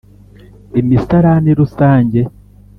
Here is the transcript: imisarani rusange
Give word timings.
imisarani 0.81 1.49
rusange 1.59 2.19